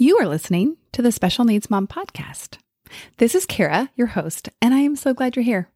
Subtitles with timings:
[0.00, 2.58] You are listening to the Special Needs Mom podcast.
[3.16, 5.70] This is Kara, your host, and I am so glad you're here.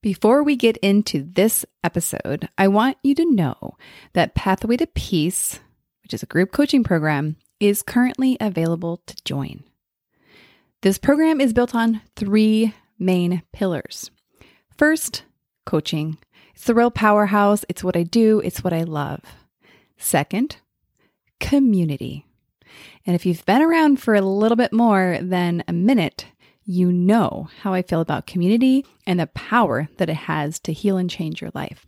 [0.00, 3.76] Before we get into this episode, I want you to know
[4.14, 5.60] that Pathway to Peace,
[6.02, 9.62] which is a group coaching program, is currently available to join.
[10.80, 14.10] This program is built on three main pillars.
[14.78, 15.24] First,
[15.66, 16.16] coaching.
[16.54, 17.66] It's the real powerhouse.
[17.68, 19.20] It's what I do, it's what I love.
[19.98, 20.56] Second,
[21.40, 22.24] community.
[23.06, 26.26] And if you've been around for a little bit more than a minute,
[26.64, 30.96] you know how I feel about community and the power that it has to heal
[30.96, 31.86] and change your life.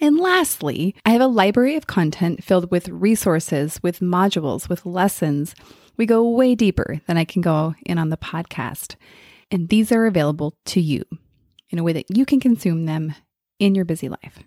[0.00, 5.54] And lastly, I have a library of content filled with resources, with modules, with lessons.
[5.96, 8.94] We go way deeper than I can go in on the podcast.
[9.50, 11.04] And these are available to you
[11.70, 13.14] in a way that you can consume them
[13.58, 14.38] in your busy life.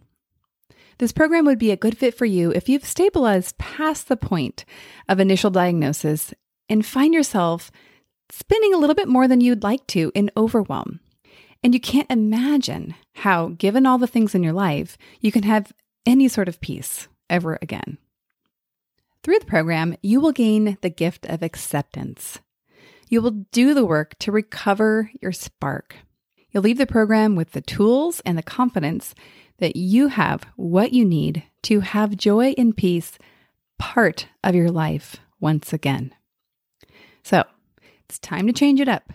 [1.02, 4.66] This program would be a good fit for you if you've stabilized past the point
[5.10, 6.32] of initial diagnosis
[6.70, 7.72] and find yourself
[8.30, 11.00] spinning a little bit more than you'd like to in overwhelm.
[11.64, 15.74] And you can't imagine how, given all the things in your life, you can have
[16.06, 17.98] any sort of peace ever again.
[19.24, 22.42] Through the program, you will gain the gift of acceptance.
[23.10, 25.96] You will do the work to recover your spark.
[26.52, 29.16] You'll leave the program with the tools and the confidence
[29.62, 33.18] that you have what you need to have joy and peace
[33.80, 36.14] part of your life once again.
[37.24, 37.44] So
[38.04, 39.14] it's time to change it up.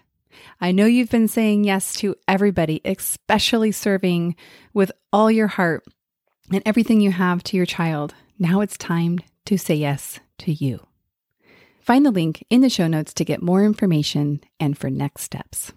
[0.60, 4.36] I know you've been saying yes to everybody, especially serving
[4.72, 5.84] with all your heart
[6.50, 8.14] and everything you have to your child.
[8.38, 10.86] Now it's time to say yes to you.
[11.80, 15.72] Find the link in the show notes to get more information and for next steps.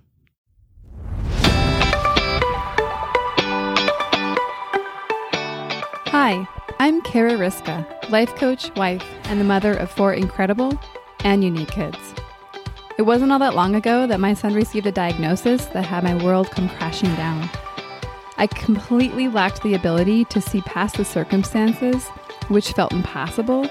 [6.22, 6.46] Hi,
[6.80, 10.78] I'm Kara Ryska, life coach, wife, and the mother of four incredible
[11.24, 11.98] and unique kids.
[12.98, 16.22] It wasn't all that long ago that my son received a diagnosis that had my
[16.22, 17.50] world come crashing down.
[18.36, 22.06] I completely lacked the ability to see past the circumstances,
[22.50, 23.70] which felt impossible,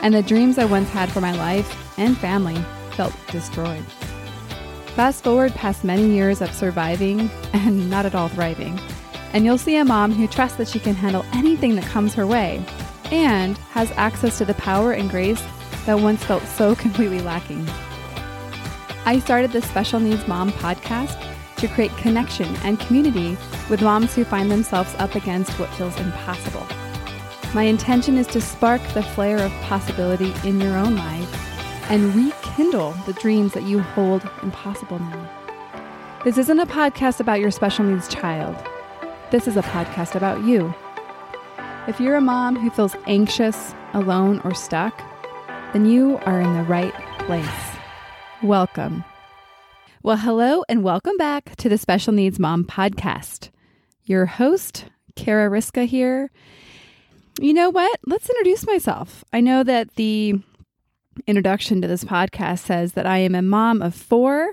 [0.00, 2.56] and the dreams I once had for my life and family
[2.96, 3.84] felt destroyed.
[4.96, 8.80] Fast forward past many years of surviving and not at all thriving
[9.34, 12.26] and you'll see a mom who trusts that she can handle anything that comes her
[12.26, 12.64] way
[13.10, 15.42] and has access to the power and grace
[15.86, 17.68] that once felt so completely lacking.
[19.04, 21.20] I started the Special Needs Mom podcast
[21.56, 23.36] to create connection and community
[23.68, 26.66] with moms who find themselves up against what feels impossible.
[27.54, 32.92] My intention is to spark the flare of possibility in your own life and rekindle
[33.04, 35.30] the dreams that you hold impossible now.
[36.24, 38.56] This isn't a podcast about your special needs child.
[39.34, 40.72] This is a podcast about you.
[41.88, 44.96] If you're a mom who feels anxious, alone, or stuck,
[45.72, 47.44] then you are in the right place.
[48.44, 49.02] Welcome.
[50.04, 53.50] Well, hello, and welcome back to the Special Needs Mom podcast.
[54.04, 54.84] Your host,
[55.16, 56.30] Kara Ryska here.
[57.40, 57.98] You know what?
[58.06, 59.24] Let's introduce myself.
[59.32, 60.38] I know that the
[61.26, 64.52] introduction to this podcast says that I am a mom of four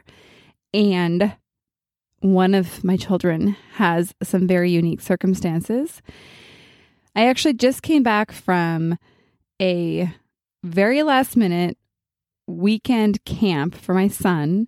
[0.74, 1.34] and
[2.22, 6.02] one of my children has some very unique circumstances.
[7.16, 8.98] I actually just came back from
[9.62, 10.14] a
[10.64, 11.78] very last minute
[12.48, 14.68] weekend camp for my son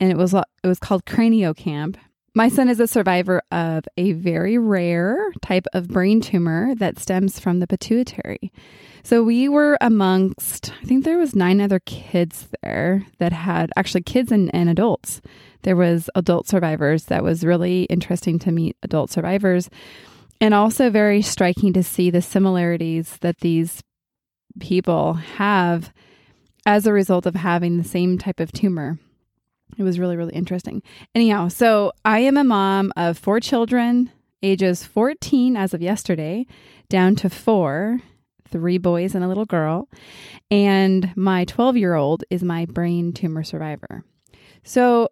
[0.00, 1.96] and it was it was called Cranio Camp.
[2.34, 7.38] My son is a survivor of a very rare type of brain tumor that stems
[7.38, 8.52] from the pituitary.
[9.04, 14.02] So we were amongst I think there was nine other kids there that had actually
[14.02, 15.20] kids and, and adults
[15.62, 19.68] there was adult survivors that was really interesting to meet adult survivors
[20.40, 23.82] and also very striking to see the similarities that these
[24.58, 25.92] people have
[26.66, 28.98] as a result of having the same type of tumor.
[29.76, 30.82] It was really, really interesting.
[31.14, 34.10] Anyhow, so I am a mom of four children,
[34.42, 36.46] ages 14 as of yesterday,
[36.88, 38.00] down to four,
[38.54, 39.88] three boys and a little girl.
[40.48, 44.04] And my 12 year old is my brain tumor survivor.
[44.62, 45.08] So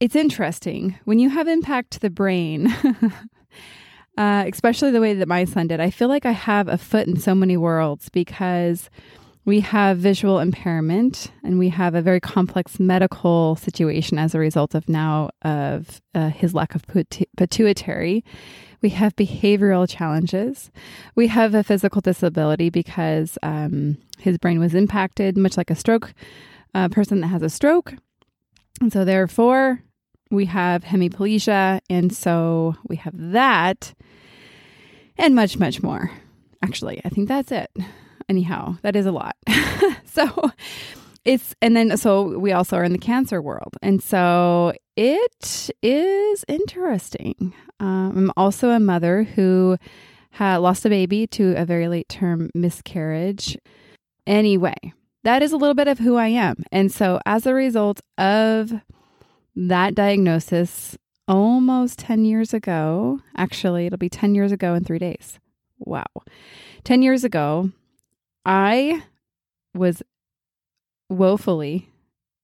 [0.00, 2.66] it's interesting when you have impact to the brain,
[4.18, 5.78] uh, especially the way that my son did.
[5.78, 8.90] I feel like I have a foot in so many worlds because
[9.44, 14.74] we have visual impairment and we have a very complex medical situation as a result
[14.74, 16.84] of now of uh, his lack of
[17.36, 18.24] pituitary
[18.82, 20.70] we have behavioral challenges
[21.14, 26.14] we have a physical disability because um, his brain was impacted much like a stroke
[26.74, 27.94] a person that has a stroke
[28.80, 29.82] and so, therefore,
[30.30, 31.80] we have hemiplegia.
[31.88, 33.94] And so we have that
[35.16, 36.10] and much, much more.
[36.62, 37.70] Actually, I think that's it.
[38.28, 39.36] Anyhow, that is a lot.
[40.04, 40.50] so,
[41.24, 43.76] it's and then so we also are in the cancer world.
[43.82, 47.54] And so it is interesting.
[47.80, 49.76] Um, i'm also a mother who
[50.30, 53.56] had lost a baby to a very late term miscarriage.
[54.26, 54.76] Anyway
[55.22, 56.64] that is a little bit of who i am.
[56.70, 58.72] And so as a result of
[59.56, 65.38] that diagnosis almost 10 years ago actually it'll be 10 years ago in three days.
[65.78, 66.04] Wow.
[66.84, 67.70] 10 years ago
[68.44, 69.02] i
[69.74, 70.02] was
[71.08, 71.88] woefully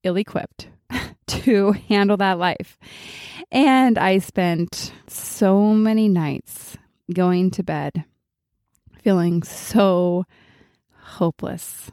[0.02, 0.68] ill equipped
[1.26, 2.78] to handle that life.
[3.50, 6.76] And I spent so many nights
[7.12, 8.04] going to bed
[9.02, 10.24] feeling so
[10.94, 11.90] hopeless,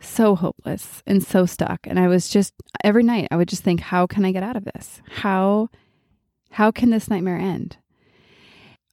[0.00, 1.86] so hopeless and so stuck.
[1.86, 4.56] And I was just every night I would just think, how can I get out
[4.56, 5.02] of this?
[5.08, 5.68] How
[6.52, 7.76] how can this nightmare end?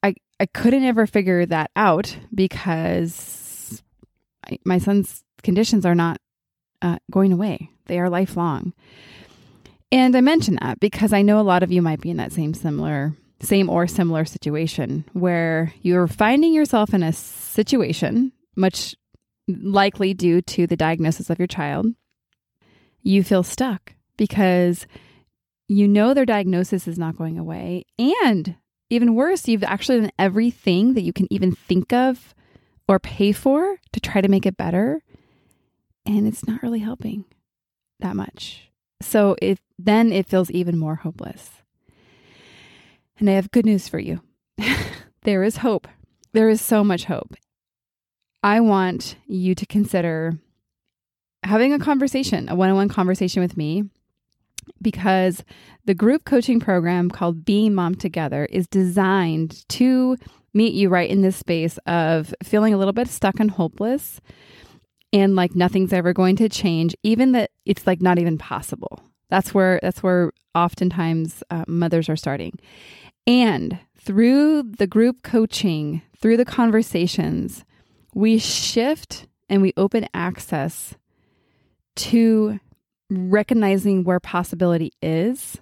[0.04, 3.47] I I couldn't ever figure that out because
[4.66, 6.20] my son's conditions are not
[6.82, 7.70] uh, going away.
[7.86, 8.74] They are lifelong.
[9.92, 12.34] And I mention that because I know a lot of you might be in that
[12.34, 18.96] same similar, same or similar situation where you're finding yourself in a situation, much
[19.48, 21.88] likely due to the diagnosis of your child.
[23.02, 24.86] You feel stuck because
[25.70, 27.86] you know their diagnosis is not going away.
[27.98, 28.56] And
[28.90, 32.34] even worse, you've actually done everything that you can even think of
[32.88, 35.02] or pay for to try to make it better
[36.06, 37.26] and it's not really helping
[38.00, 38.70] that much.
[39.02, 41.50] So it then it feels even more hopeless.
[43.20, 44.22] And I have good news for you.
[45.24, 45.88] there is hope.
[46.34, 47.36] There is so much hope.
[48.44, 50.38] I want you to consider
[51.44, 53.90] having a conversation, a one-on-one conversation with me
[54.82, 55.44] because
[55.86, 60.18] the group coaching program called Being Mom Together is designed to
[60.54, 64.20] meet you right in this space of feeling a little bit stuck and hopeless
[65.14, 69.02] and like nothing's ever going to change even that it's like not even possible.
[69.30, 72.60] That's where that's where oftentimes uh, mothers are starting.
[73.26, 77.64] And through the group coaching through the conversations
[78.14, 80.96] we shift and we open access
[81.96, 82.60] to
[83.10, 85.58] recognizing where possibility is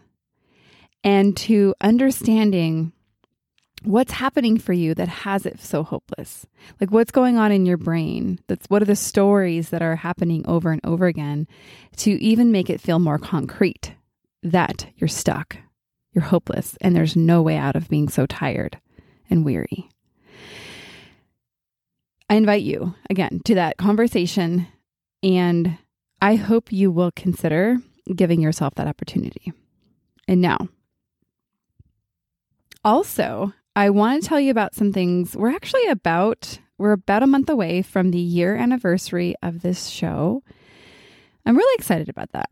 [1.04, 2.92] and to understanding
[3.84, 6.46] what's happening for you that has it so hopeless?
[6.82, 8.40] Like what's going on in your brain?
[8.48, 11.48] That's what are the stories that are happening over and over again
[11.98, 13.94] to even make it feel more concrete
[14.42, 15.58] that you're stuck,
[16.12, 18.80] you're hopeless, and there's no way out of being so tired
[19.30, 19.90] and weary.
[22.30, 24.68] I invite you again to that conversation,
[25.22, 25.78] and
[26.22, 27.78] I hope you will consider
[28.16, 29.54] giving yourself that opportunity.
[30.28, 30.58] And now,
[32.84, 35.36] also, I want to tell you about some things.
[35.36, 40.44] We're actually about we're about a month away from the year anniversary of this show.
[41.46, 42.50] I'm really excited about that.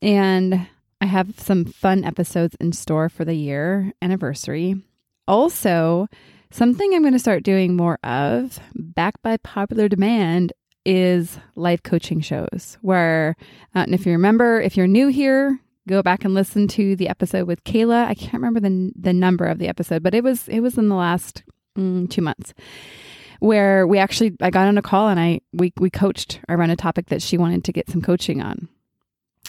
[0.00, 0.66] And
[1.00, 4.82] I have some fun episodes in store for the year anniversary.
[5.28, 6.08] Also,
[6.50, 10.52] something I'm going to start doing more of, backed by popular demand,
[10.86, 12.78] is life coaching shows.
[12.80, 13.36] Where,
[13.74, 17.08] uh, and if you remember, if you're new here, go back and listen to the
[17.08, 18.06] episode with Kayla.
[18.06, 20.88] I can't remember the the number of the episode, but it was it was in
[20.88, 21.42] the last
[21.76, 22.54] mm, two months
[23.40, 26.76] where we actually I got on a call and I we we coached around a
[26.76, 28.68] topic that she wanted to get some coaching on.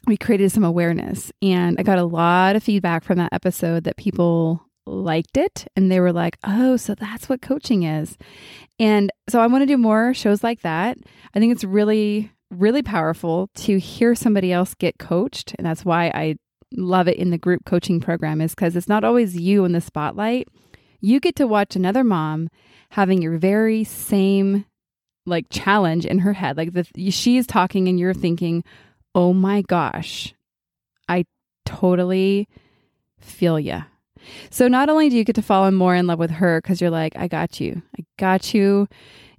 [0.05, 3.97] We created some awareness and I got a lot of feedback from that episode that
[3.97, 8.17] people liked it and they were like, "Oh, so that's what coaching is."
[8.79, 10.97] And so I want to do more shows like that.
[11.33, 15.53] I think it's really really powerful to hear somebody else get coached.
[15.57, 16.35] And that's why I
[16.73, 19.81] love it in the group coaching program is because it's not always you in the
[19.81, 20.47] spotlight.
[20.99, 22.49] You get to watch another mom
[22.91, 24.65] having your very same
[25.25, 26.57] like challenge in her head.
[26.57, 28.63] Like the, she's talking and you're thinking,
[29.13, 30.33] oh my gosh,
[31.07, 31.25] I
[31.65, 32.47] totally
[33.19, 33.83] feel ya.
[34.49, 36.89] So not only do you get to fall more in love with her because you're
[36.89, 38.87] like, I got you, I got you,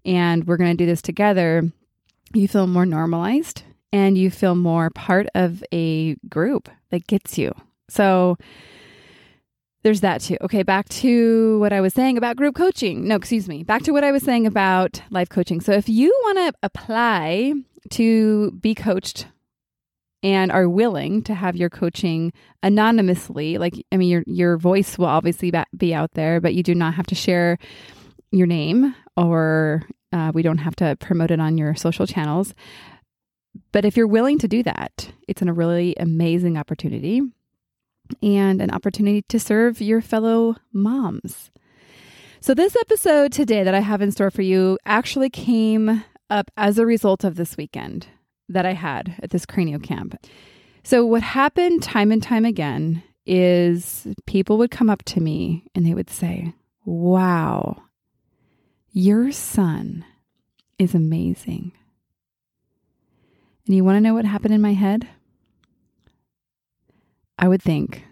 [0.04, 1.70] and we're going to do this together
[2.34, 7.54] you feel more normalized and you feel more part of a group that gets you.
[7.88, 8.36] So
[9.82, 10.36] there's that too.
[10.42, 13.08] Okay, back to what I was saying about group coaching.
[13.08, 13.62] No, excuse me.
[13.62, 15.60] Back to what I was saying about life coaching.
[15.60, 17.54] So if you want to apply
[17.90, 19.26] to be coached
[20.22, 22.32] and are willing to have your coaching
[22.62, 26.74] anonymously, like I mean your your voice will obviously be out there, but you do
[26.74, 27.58] not have to share
[28.30, 29.82] your name or
[30.12, 32.54] uh, we don't have to promote it on your social channels.
[33.72, 37.20] But if you're willing to do that, it's a really amazing opportunity
[38.22, 41.50] and an opportunity to serve your fellow moms.
[42.40, 46.78] So, this episode today that I have in store for you actually came up as
[46.78, 48.06] a result of this weekend.
[48.48, 50.14] That I had at this cranial camp.
[50.82, 55.84] So, what happened time and time again is people would come up to me and
[55.84, 57.82] they would say, Wow,
[58.90, 60.04] your son
[60.78, 61.72] is amazing.
[63.66, 65.06] And you want to know what happened in my head?
[67.38, 68.04] I would think,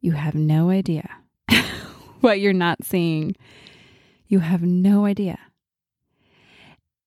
[0.00, 1.10] You have no idea
[2.20, 3.36] what you're not seeing.
[4.28, 5.38] You have no idea.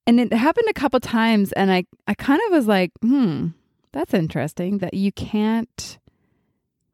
[0.08, 3.48] And it happened a couple times, and I, I kind of was like, hmm,
[3.92, 5.98] that's interesting that you can't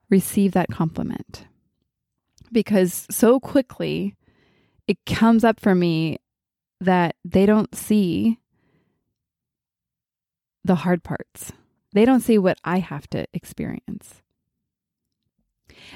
[0.10, 1.46] receive that compliment.
[2.52, 4.16] Because so quickly
[4.88, 6.20] it comes up for me
[6.80, 8.40] that they don't see
[10.64, 11.52] the hard parts.
[11.94, 14.22] They don't see what I have to experience.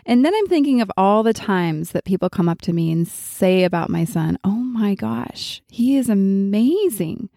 [0.06, 3.08] And then I'm thinking of all the times that people come up to me and
[3.08, 7.30] say about my son, Oh my gosh, he is amazing.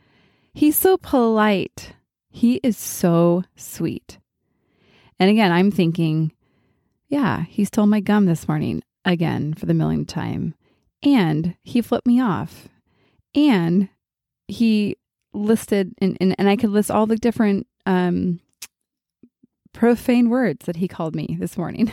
[0.52, 1.92] He's so polite.
[2.30, 4.18] He is so sweet.
[5.21, 6.33] And again, I'm thinking,
[7.09, 10.54] yeah, he stole my gum this morning again for the millionth time.
[11.02, 12.68] And he flipped me off.
[13.37, 13.88] And
[14.49, 14.97] he
[15.33, 18.40] listed, and, and, and I could list all the different um,
[19.73, 21.92] profane words that he called me this morning.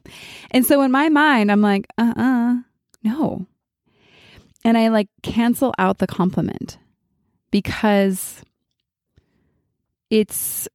[0.50, 2.56] and so in my mind, I'm like, uh uh-uh, uh
[3.02, 3.46] no.
[4.64, 6.78] And I like cancel out the compliment
[7.50, 8.42] because
[10.10, 10.68] it's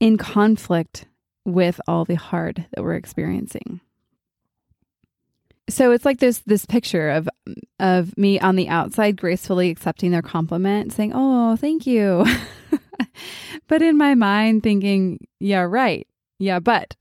[0.00, 1.06] in conflict
[1.44, 3.80] with all the hard that we're experiencing.
[5.68, 7.28] So it's like this this picture of
[7.80, 12.26] of me on the outside gracefully accepting their compliment, saying, "Oh, thank you."
[13.68, 16.06] but in my mind thinking, "Yeah, right.
[16.38, 16.94] Yeah, but."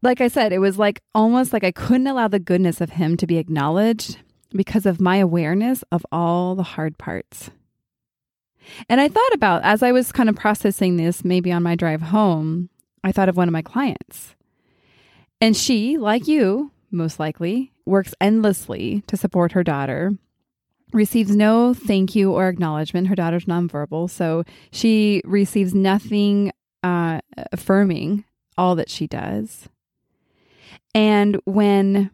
[0.00, 3.16] Like I said, it was like almost like I couldn't allow the goodness of him
[3.16, 4.18] to be acknowledged
[4.50, 7.50] because of my awareness of all the hard parts.
[8.88, 12.02] And I thought about, as I was kind of processing this, maybe on my drive
[12.02, 12.68] home,
[13.02, 14.34] I thought of one of my clients.
[15.40, 20.12] And she, like you, most likely, works endlessly to support her daughter,
[20.92, 23.08] receives no thank you or acknowledgement.
[23.08, 26.52] Her daughter's nonverbal, so she receives nothing
[26.82, 27.20] uh,
[27.52, 28.24] affirming
[28.56, 29.68] all that she does.
[30.94, 32.10] And when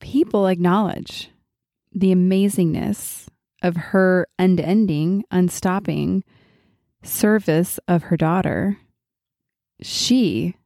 [0.00, 1.30] people acknowledge
[1.92, 3.28] the amazingness
[3.62, 6.22] of her unending, unstopping
[7.02, 8.78] service of her daughter,
[9.80, 10.56] she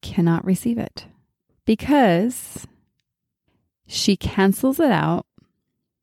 [0.00, 1.06] cannot receive it
[1.64, 2.66] because
[3.86, 5.26] she cancels it out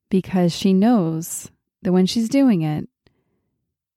[0.08, 1.50] because she knows
[1.82, 2.88] that when she's doing it,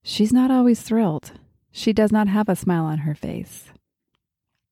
[0.03, 1.33] she's not always thrilled.
[1.71, 3.72] She does not have a smile on her face.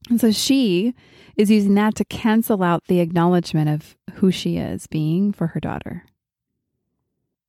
[0.09, 0.93] And so she
[1.35, 5.59] is using that to cancel out the acknowledgement of who she is being for her
[5.59, 6.05] daughter.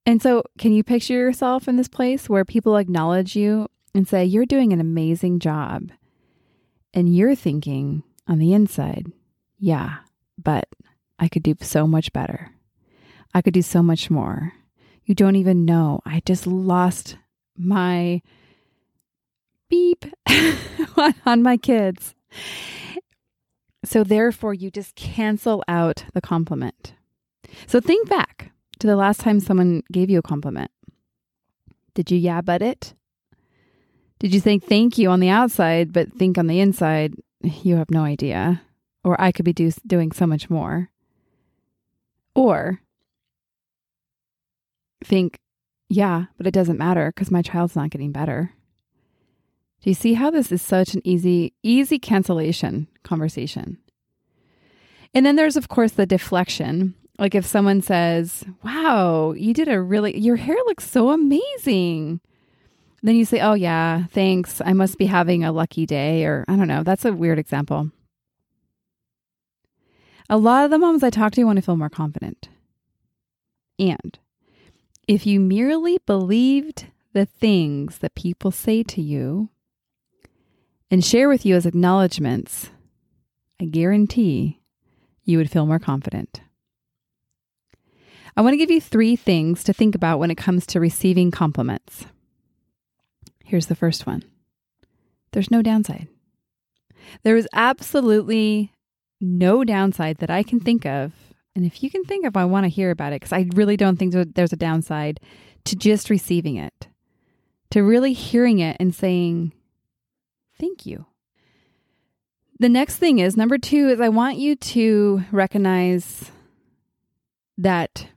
[0.05, 4.25] And so, can you picture yourself in this place where people acknowledge you and say,
[4.25, 5.91] You're doing an amazing job?
[6.93, 9.11] And you're thinking on the inside,
[9.57, 9.97] Yeah,
[10.41, 10.67] but
[11.19, 12.51] I could do so much better.
[13.33, 14.53] I could do so much more.
[15.05, 16.01] You don't even know.
[16.05, 17.17] I just lost
[17.57, 18.21] my
[19.69, 20.05] beep
[21.25, 22.13] on my kids.
[23.85, 26.93] So, therefore, you just cancel out the compliment.
[27.67, 30.71] So, think back to the last time someone gave you a compliment?
[31.93, 32.93] Did you yeah but it?
[34.19, 37.91] Did you think thank you on the outside, but think on the inside, you have
[37.91, 38.61] no idea?
[39.03, 40.89] Or I could be do, doing so much more?
[42.35, 42.79] Or
[45.03, 45.39] think,
[45.89, 48.51] yeah, but it doesn't matter because my child's not getting better.
[49.83, 53.77] Do you see how this is such an easy, easy cancellation conversation?
[55.13, 59.81] And then there's, of course, the deflection like if someone says, Wow, you did a
[59.81, 62.19] really, your hair looks so amazing.
[63.01, 64.61] Then you say, Oh, yeah, thanks.
[64.65, 66.25] I must be having a lucky day.
[66.25, 66.83] Or I don't know.
[66.83, 67.91] That's a weird example.
[70.29, 72.49] A lot of the moms I talk to want to feel more confident.
[73.77, 74.17] And
[75.07, 79.49] if you merely believed the things that people say to you
[80.91, 82.69] and share with you as acknowledgments,
[83.59, 84.59] I guarantee
[85.23, 86.41] you would feel more confident.
[88.35, 91.31] I want to give you three things to think about when it comes to receiving
[91.31, 92.05] compliments.
[93.45, 94.23] Here's the first one
[95.31, 96.07] there's no downside.
[97.23, 98.73] There is absolutely
[99.19, 101.11] no downside that I can think of.
[101.55, 103.77] And if you can think of, I want to hear about it because I really
[103.77, 105.19] don't think there's a downside
[105.65, 106.87] to just receiving it,
[107.71, 109.53] to really hearing it and saying,
[110.59, 111.05] thank you.
[112.59, 116.31] The next thing is number two is I want you to recognize
[117.57, 118.07] that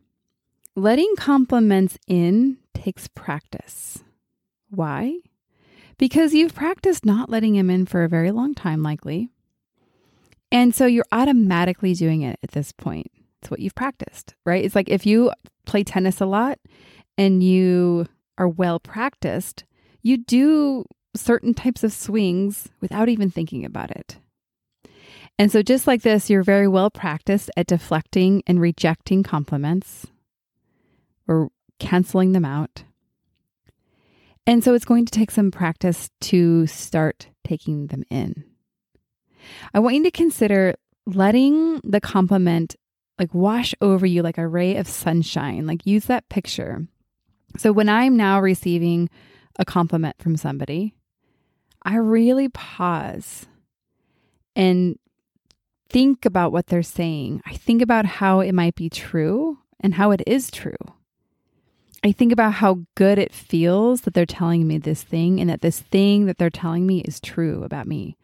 [0.78, 4.04] Letting compliments in takes practice.
[4.68, 5.20] Why?
[5.96, 9.30] Because you've practiced not letting him in for a very long time, likely.
[10.52, 13.10] And so you're automatically doing it at this point.
[13.40, 14.62] It's what you've practiced, right?
[14.62, 15.32] It's like if you
[15.64, 16.58] play tennis a lot
[17.16, 19.64] and you are well practiced,
[20.02, 20.84] you do
[21.16, 24.18] certain types of swings without even thinking about it.
[25.38, 30.06] And so, just like this, you're very well practiced at deflecting and rejecting compliments
[31.28, 32.84] or canceling them out.
[34.46, 38.44] And so, it's going to take some practice to start taking them in.
[39.74, 42.74] I want you to consider letting the compliment
[43.18, 45.66] like wash over you like a ray of sunshine.
[45.66, 46.86] Like, use that picture.
[47.58, 49.10] So, when I'm now receiving
[49.58, 50.94] a compliment from somebody,
[51.86, 53.46] I really pause
[54.56, 54.98] and
[55.88, 57.42] think about what they're saying.
[57.46, 60.74] I think about how it might be true and how it is true.
[62.02, 65.60] I think about how good it feels that they're telling me this thing and that
[65.60, 68.16] this thing that they're telling me is true about me.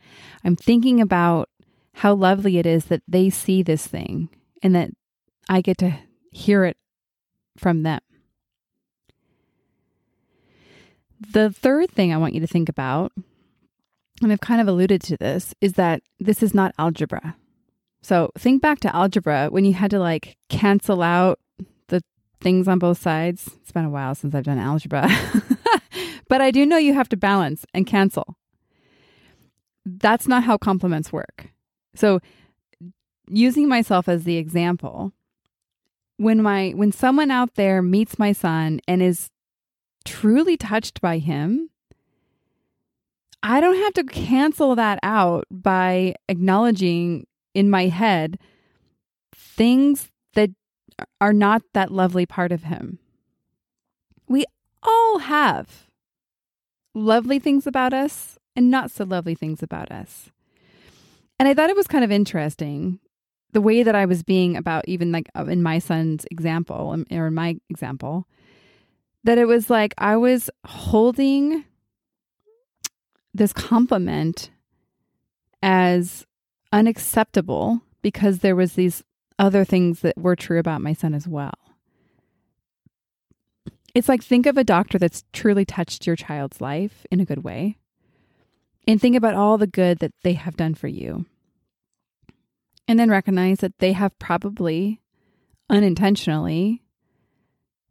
[0.44, 1.48] I'm thinking about
[1.94, 4.28] how lovely it is that they see this thing
[4.60, 4.90] and that
[5.48, 5.98] I get to
[6.32, 6.76] hear it
[7.56, 8.00] from them.
[11.32, 13.12] The third thing I want you to think about,
[14.22, 17.36] and I've kind of alluded to this, is that this is not algebra.
[18.02, 21.38] So think back to algebra when you had to like cancel out
[21.88, 22.02] the
[22.40, 23.50] things on both sides.
[23.60, 25.08] It's been a while since I've done algebra,
[26.28, 28.36] but I do know you have to balance and cancel.
[29.84, 31.50] That's not how compliments work.
[31.94, 32.20] So
[33.28, 35.12] using myself as the example,
[36.16, 39.30] when my when someone out there meets my son and is
[40.04, 41.70] truly touched by him,
[43.42, 48.38] I don't have to cancel that out by acknowledging in my head
[49.34, 50.50] things that
[51.20, 52.98] are not that lovely part of him.
[54.28, 54.44] We
[54.82, 55.88] all have
[56.94, 60.30] lovely things about us and not so lovely things about us.
[61.38, 63.00] And I thought it was kind of interesting
[63.52, 67.06] the way that I was being about even like uh, in my son's example um,
[67.10, 68.26] or in my example
[69.24, 71.64] that it was like I was holding
[73.34, 74.50] this compliment
[75.62, 76.26] as
[76.72, 79.02] unacceptable because there was these
[79.38, 81.54] other things that were true about my son as well.
[83.94, 87.44] It's like think of a doctor that's truly touched your child's life in a good
[87.44, 87.76] way
[88.86, 91.26] and think about all the good that they have done for you.
[92.88, 95.00] And then recognize that they have probably
[95.70, 96.82] unintentionally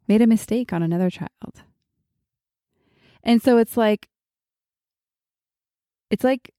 [0.06, 1.62] made a mistake on another child.
[3.22, 4.08] And so it's like
[6.12, 6.52] it's like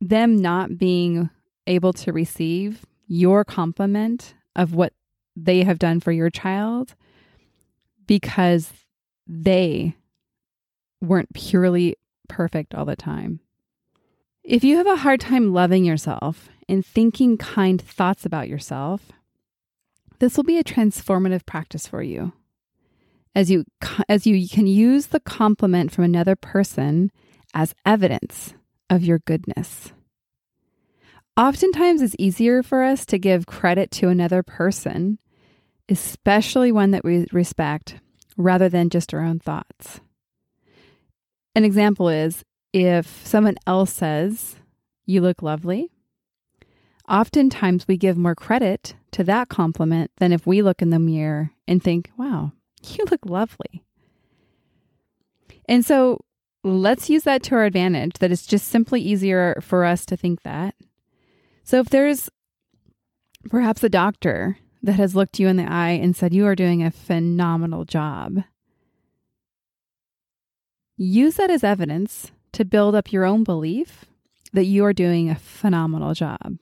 [0.00, 1.28] them not being
[1.66, 4.92] able to receive your compliment of what
[5.34, 6.94] they have done for your child
[8.06, 8.72] because
[9.26, 9.96] they
[11.00, 11.96] weren't purely
[12.28, 13.40] perfect all the time.
[14.44, 19.10] If you have a hard time loving yourself and thinking kind thoughts about yourself,
[20.20, 22.32] this will be a transformative practice for you.
[23.34, 23.64] As you
[24.08, 27.10] as you can use the compliment from another person
[27.54, 28.54] as evidence
[28.90, 29.92] of your goodness.
[31.36, 35.18] Oftentimes, it's easier for us to give credit to another person,
[35.88, 37.96] especially one that we respect,
[38.36, 40.00] rather than just our own thoughts.
[41.54, 44.56] An example is if someone else says,
[45.06, 45.90] You look lovely,
[47.08, 51.52] oftentimes we give more credit to that compliment than if we look in the mirror
[51.66, 53.84] and think, Wow, you look lovely.
[55.68, 56.20] And so
[56.62, 60.42] let's use that to our advantage that it's just simply easier for us to think
[60.42, 60.74] that
[61.64, 62.28] so if there's
[63.48, 66.82] perhaps a doctor that has looked you in the eye and said, You are doing
[66.82, 68.42] a phenomenal job,
[70.96, 74.04] use that as evidence to build up your own belief
[74.52, 76.58] that you are doing a phenomenal job.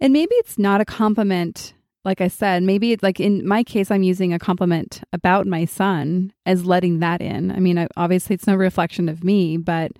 [0.00, 1.74] And maybe it's not a compliment,
[2.06, 5.64] like I said, maybe it's like in my case, I'm using a compliment about my
[5.64, 7.50] son as letting that in.
[7.50, 9.90] I mean, obviously, it's no reflection of me, but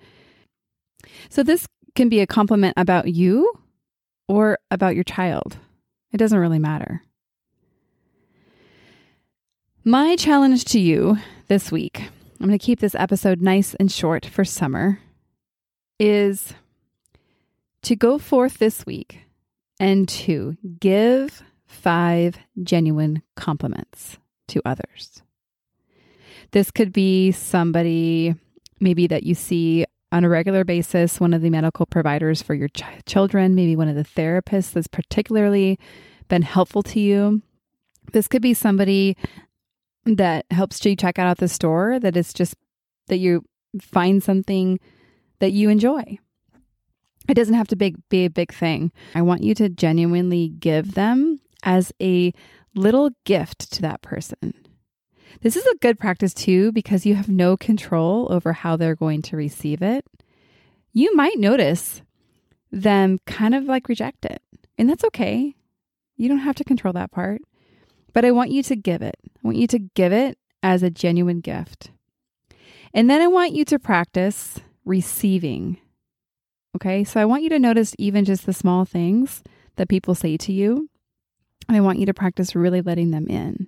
[1.29, 3.51] so this can be a compliment about you
[4.29, 5.57] or about your child.
[6.13, 7.03] It doesn't really matter.
[9.83, 11.17] My challenge to you
[11.49, 12.03] this week,
[12.39, 14.99] I'm going to keep this episode nice and short for summer,
[15.99, 16.53] is
[17.81, 19.19] to go forth this week
[19.77, 25.21] and to give five genuine compliments to others.
[26.51, 28.35] This could be somebody
[28.79, 32.69] maybe that you see on a regular basis one of the medical providers for your
[32.69, 35.77] ch- children, maybe one of the therapists that's particularly
[36.29, 37.41] been helpful to you.
[38.13, 39.17] This could be somebody
[40.05, 42.55] that helps you check out at the store that is just
[43.07, 43.43] that you
[43.81, 44.79] find something
[45.39, 46.17] that you enjoy.
[47.27, 48.91] It doesn't have to be, be a big thing.
[49.13, 52.33] I want you to genuinely give them as a
[52.75, 54.53] little gift to that person.
[55.41, 59.21] This is a good practice too because you have no control over how they're going
[59.23, 60.05] to receive it.
[60.93, 62.01] You might notice
[62.71, 64.41] them kind of like reject it,
[64.77, 65.55] and that's okay.
[66.15, 67.41] You don't have to control that part.
[68.13, 69.15] But I want you to give it.
[69.23, 71.91] I want you to give it as a genuine gift.
[72.93, 75.77] And then I want you to practice receiving.
[76.75, 79.43] Okay, so I want you to notice even just the small things
[79.75, 80.89] that people say to you.
[81.69, 83.67] I want you to practice really letting them in.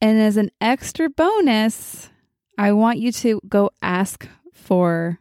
[0.00, 2.10] And as an extra bonus,
[2.58, 5.18] I want you to go ask for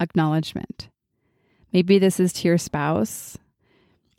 [0.00, 0.88] acknowledgement.
[1.72, 3.38] Maybe this is to your spouse.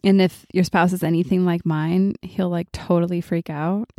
[0.03, 3.91] And if your spouse is anything like mine, he'll like totally freak out.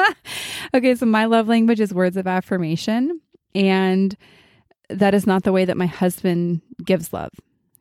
[0.74, 3.20] okay, so my love language is words of affirmation.
[3.54, 4.16] And
[4.88, 7.32] that is not the way that my husband gives love.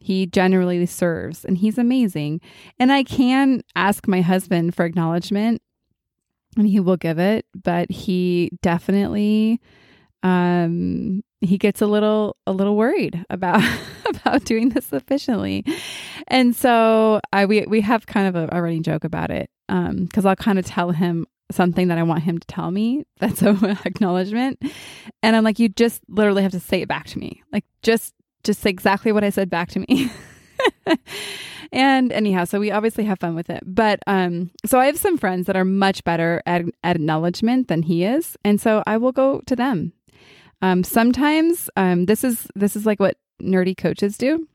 [0.02, 2.42] He generally serves and he's amazing.
[2.80, 5.62] And I can ask my husband for acknowledgement
[6.58, 9.62] and he will give it, but he definitely
[10.24, 13.64] um he gets a little a little worried about
[14.10, 15.64] about doing this efficiently.
[16.28, 19.52] And so I we we have kind of a, a running joke about it.
[19.70, 23.04] Um cuz I'll kind of tell him something that I want him to tell me
[23.20, 24.64] that's a acknowledgement.
[25.22, 27.44] And I'm like, you just literally have to say it back to me.
[27.54, 30.12] Like just just exactly what I said back to me.
[31.72, 33.64] and anyhow, so we obviously have fun with it.
[33.66, 37.84] But um, so I have some friends that are much better at, at acknowledgement than
[37.84, 39.94] he is, and so I will go to them.
[40.62, 44.48] Um, sometimes um, this is this is like what nerdy coaches do.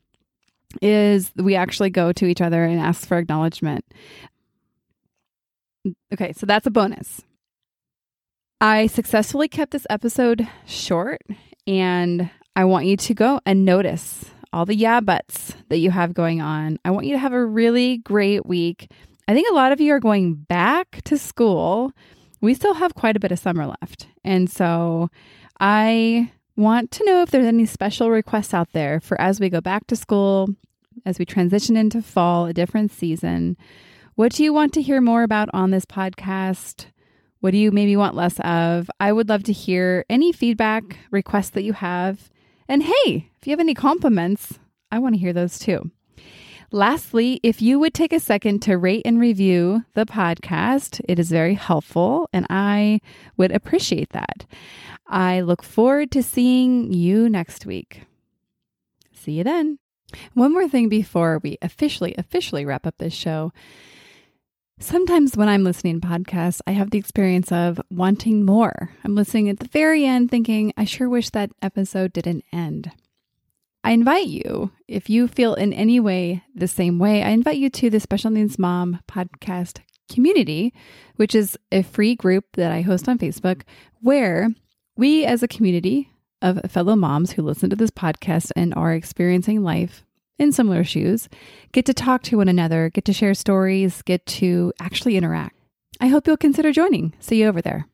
[0.81, 3.85] Is we actually go to each other and ask for acknowledgement.
[6.13, 7.21] Okay, so that's a bonus.
[8.59, 11.21] I successfully kept this episode short,
[11.65, 16.15] and I want you to go and notice all the yeah buts that you have
[16.15, 16.79] going on.
[16.83, 18.89] I want you to have a really great week.
[19.27, 21.91] I think a lot of you are going back to school.
[22.41, 24.07] We still have quite a bit of summer left.
[24.23, 25.11] And so
[25.59, 29.61] I want to know if there's any special requests out there for as we go
[29.61, 30.47] back to school,
[31.05, 33.55] as we transition into fall, a different season.
[34.15, 36.87] What do you want to hear more about on this podcast?
[37.39, 38.89] What do you maybe want less of?
[38.99, 42.31] I would love to hear any feedback, requests that you have.
[42.67, 44.59] And hey, if you have any compliments,
[44.91, 45.91] I want to hear those too.
[46.71, 51.31] Lastly, if you would take a second to rate and review the podcast, it is
[51.31, 52.99] very helpful and I
[53.37, 54.45] would appreciate that.
[55.07, 58.01] I look forward to seeing you next week.
[59.13, 59.79] See you then.
[60.33, 63.53] One more thing before we officially, officially wrap up this show.
[64.79, 68.91] Sometimes when I'm listening to podcasts, I have the experience of wanting more.
[69.03, 72.91] I'm listening at the very end thinking, I sure wish that episode didn't end.
[73.83, 77.71] I invite you, if you feel in any way the same way, I invite you
[77.71, 79.79] to the Special Needs Mom podcast
[80.11, 80.75] community,
[81.15, 83.63] which is a free group that I host on Facebook,
[84.01, 84.49] where
[84.95, 86.11] we as a community
[86.43, 90.03] of fellow moms who listen to this podcast and are experiencing life
[90.39, 91.29] in similar shoes,
[91.71, 95.55] get to talk to one another, get to share stories, get to actually interact.
[95.99, 97.13] I hope you'll consider joining.
[97.19, 97.87] See you over there.